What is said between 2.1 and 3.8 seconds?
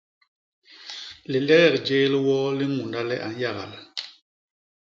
li woo li ñunda le a nyagal.